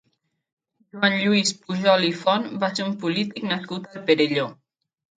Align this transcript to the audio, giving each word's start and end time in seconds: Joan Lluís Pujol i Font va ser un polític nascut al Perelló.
Joan 0.95 1.17
Lluís 1.25 1.53
Pujol 1.67 2.07
i 2.09 2.11
Font 2.23 2.49
va 2.65 2.73
ser 2.81 2.89
un 2.89 2.99
polític 3.07 3.49
nascut 3.55 3.89
al 3.95 4.07
Perelló. 4.11 4.53